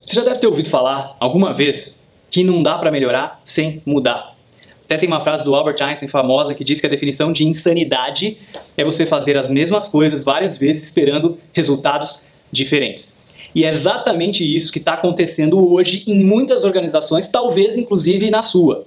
[0.00, 2.00] Você já deve ter ouvido falar alguma vez
[2.30, 4.36] que não dá para melhorar sem mudar.
[4.84, 8.38] Até tem uma frase do Albert Einstein famosa que diz que a definição de insanidade
[8.76, 12.22] é você fazer as mesmas coisas várias vezes esperando resultados
[12.52, 13.18] diferentes.
[13.52, 18.86] E é exatamente isso que está acontecendo hoje em muitas organizações, talvez inclusive na sua.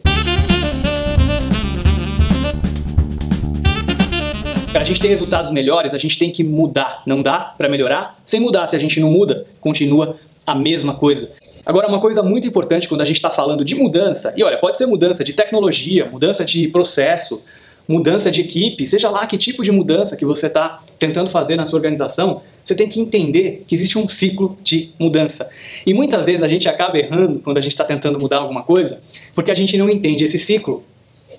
[4.71, 7.03] Para a gente ter resultados melhores, a gente tem que mudar.
[7.05, 8.67] Não dá para melhorar sem mudar.
[8.69, 11.31] Se a gente não muda, continua a mesma coisa.
[11.65, 14.77] Agora, uma coisa muito importante quando a gente está falando de mudança, e olha, pode
[14.77, 17.41] ser mudança de tecnologia, mudança de processo,
[17.87, 21.65] mudança de equipe, seja lá que tipo de mudança que você está tentando fazer na
[21.65, 25.49] sua organização, você tem que entender que existe um ciclo de mudança.
[25.85, 29.03] E muitas vezes a gente acaba errando quando a gente está tentando mudar alguma coisa,
[29.35, 30.83] porque a gente não entende esse ciclo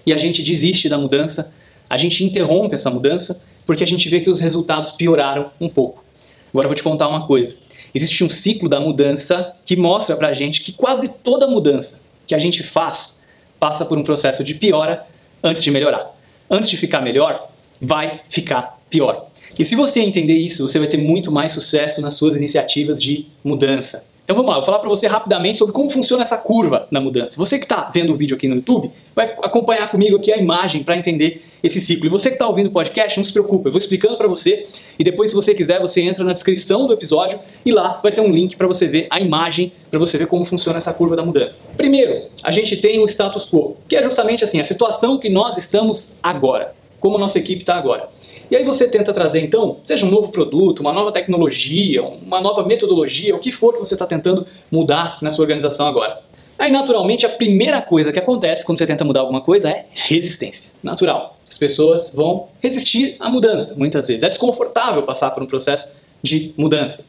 [0.05, 1.55] e a gente desiste da mudança,
[1.89, 6.05] a gente interrompe essa mudança porque a gente vê que os resultados pioraram um pouco.
[6.51, 7.57] Agora eu vou te contar uma coisa.
[7.95, 12.39] Existe um ciclo da mudança que mostra pra gente que quase toda mudança que a
[12.39, 13.17] gente faz
[13.59, 15.07] passa por um processo de piora
[15.43, 16.11] antes de melhorar.
[16.51, 19.29] Antes de ficar melhor, vai ficar pior.
[19.59, 23.27] E se você entender isso, você vai ter muito mais sucesso nas suas iniciativas de
[23.45, 24.05] mudança.
[24.33, 27.37] Então vamos lá, vou falar para você rapidamente sobre como funciona essa curva na mudança.
[27.37, 30.83] Você que está vendo o vídeo aqui no YouTube, vai acompanhar comigo aqui a imagem
[30.83, 32.07] para entender esse ciclo.
[32.07, 34.67] E você que está ouvindo o podcast, não se preocupe, eu vou explicando para você
[34.99, 38.23] e depois, se você quiser, você entra na descrição do episódio e lá vai ter
[38.23, 41.23] um link para você ver a imagem, para você ver como funciona essa curva da
[41.23, 41.69] mudança.
[41.77, 45.59] Primeiro, a gente tem o status quo, que é justamente assim, a situação que nós
[45.59, 48.09] estamos agora, como a nossa equipe está agora.
[48.49, 52.65] E aí você tenta trazer então, seja um novo produto, uma nova tecnologia, uma nova
[52.65, 56.23] metodologia, o que for que você está tentando mudar na sua organização agora.
[56.57, 60.71] Aí, naturalmente, a primeira coisa que acontece quando você tenta mudar alguma coisa é resistência.
[60.81, 61.37] Natural.
[61.51, 64.23] As pessoas vão resistir à mudança, muitas vezes.
[64.23, 67.07] É desconfortável passar por um processo de mudança.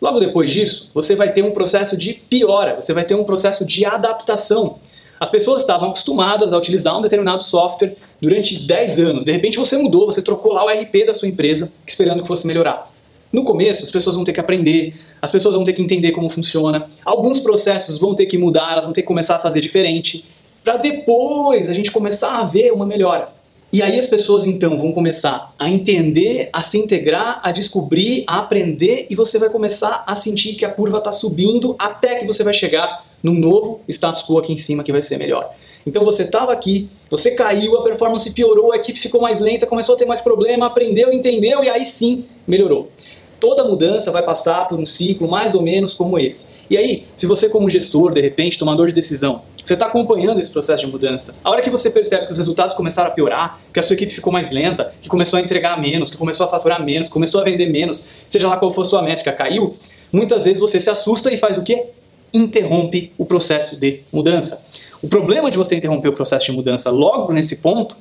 [0.00, 3.62] Logo depois disso, você vai ter um processo de piora, você vai ter um processo
[3.62, 4.78] de adaptação.
[5.22, 9.24] As pessoas estavam acostumadas a utilizar um determinado software durante 10 anos.
[9.24, 12.44] De repente você mudou, você trocou lá o RP da sua empresa, esperando que fosse
[12.44, 12.92] melhorar.
[13.32, 16.28] No começo, as pessoas vão ter que aprender, as pessoas vão ter que entender como
[16.28, 16.90] funciona.
[17.04, 20.24] Alguns processos vão ter que mudar, elas vão ter que começar a fazer diferente,
[20.64, 23.28] para depois a gente começar a ver uma melhora.
[23.72, 28.40] E aí as pessoas então vão começar a entender, a se integrar, a descobrir, a
[28.40, 32.42] aprender e você vai começar a sentir que a curva está subindo até que você
[32.42, 35.54] vai chegar num novo status quo aqui em cima que vai ser melhor.
[35.86, 39.94] Então você estava aqui, você caiu, a performance piorou, a equipe ficou mais lenta, começou
[39.94, 42.88] a ter mais problema, aprendeu, entendeu e aí sim melhorou.
[43.40, 46.46] Toda mudança vai passar por um ciclo mais ou menos como esse.
[46.70, 50.50] E aí, se você como gestor, de repente, tomador de decisão, você está acompanhando esse
[50.50, 53.80] processo de mudança, a hora que você percebe que os resultados começaram a piorar, que
[53.80, 56.84] a sua equipe ficou mais lenta, que começou a entregar menos, que começou a faturar
[56.84, 59.76] menos, começou a vender menos, seja lá qual for sua métrica, caiu,
[60.12, 61.86] muitas vezes você se assusta e faz o quê?
[62.32, 64.64] Interrompe o processo de mudança.
[65.02, 67.96] O problema de você interromper o processo de mudança logo nesse ponto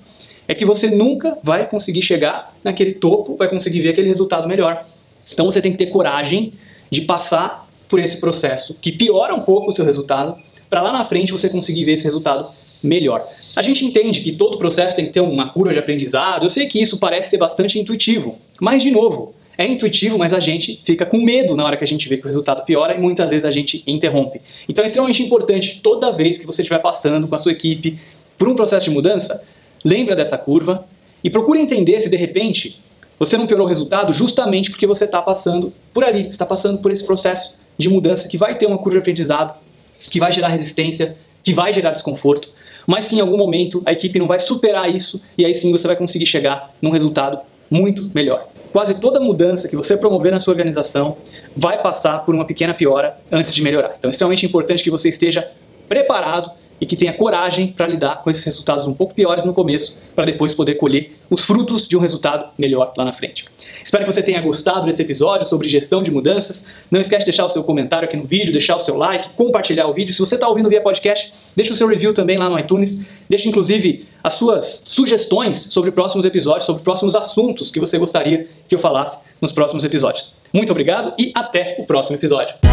[0.47, 4.85] é que você nunca vai conseguir chegar naquele topo, vai conseguir ver aquele resultado melhor.
[5.31, 6.53] Então você tem que ter coragem
[6.89, 10.37] de passar por esse processo que piora um pouco o seu resultado,
[10.69, 13.27] para lá na frente você conseguir ver esse resultado melhor.
[13.55, 16.67] A gente entende que todo processo tem que ter uma curva de aprendizado, eu sei
[16.67, 21.05] que isso parece ser bastante intuitivo, mas de novo, é intuitivo, mas a gente fica
[21.05, 23.45] com medo na hora que a gente vê que o resultado piora e muitas vezes
[23.45, 24.41] a gente interrompe.
[24.67, 27.99] Então é extremamente importante toda vez que você estiver passando com a sua equipe
[28.37, 29.43] por um processo de mudança,
[29.85, 30.85] lembra dessa curva
[31.23, 32.81] e procure entender se de repente
[33.19, 36.91] você não piorou o resultado justamente porque você está passando por ali, está passando por
[36.91, 39.59] esse processo de mudança que vai ter uma curva de aprendizado,
[39.99, 42.49] que vai gerar resistência, que vai gerar desconforto,
[42.87, 45.85] mas sim em algum momento a equipe não vai superar isso e aí sim você
[45.85, 47.39] vai conseguir chegar num resultado
[47.71, 51.17] muito melhor quase toda mudança que você promover na sua organização
[51.55, 53.95] vai passar por uma pequena piora antes de melhorar.
[53.99, 55.51] Então é extremamente importante que você esteja
[55.87, 59.99] preparado e que tenha coragem para lidar com esses resultados um pouco piores no começo,
[60.15, 63.45] para depois poder colher os frutos de um resultado melhor lá na frente.
[63.83, 66.67] Espero que você tenha gostado desse episódio sobre gestão de mudanças.
[66.89, 69.85] Não esquece de deixar o seu comentário aqui no vídeo, deixar o seu like, compartilhar
[69.85, 70.11] o vídeo.
[70.11, 73.05] Se você está ouvindo via podcast, deixa o seu review também lá no iTunes.
[73.29, 78.75] Deixe inclusive as suas sugestões sobre próximos episódios, sobre próximos assuntos que você gostaria que
[78.75, 80.33] eu falasse nos próximos episódios.
[80.53, 82.70] Muito obrigado e até o próximo episódio.